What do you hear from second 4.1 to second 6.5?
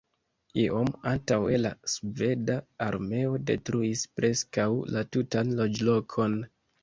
preskaŭ la tutan loĝlokon.